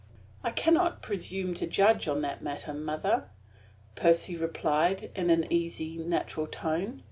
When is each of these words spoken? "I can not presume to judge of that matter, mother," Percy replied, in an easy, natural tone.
"I 0.43 0.49
can 0.49 0.73
not 0.73 1.03
presume 1.03 1.53
to 1.53 1.67
judge 1.67 2.07
of 2.07 2.23
that 2.23 2.41
matter, 2.41 2.73
mother," 2.73 3.29
Percy 3.93 4.35
replied, 4.35 5.11
in 5.15 5.29
an 5.29 5.45
easy, 5.53 5.95
natural 5.99 6.47
tone. 6.47 6.99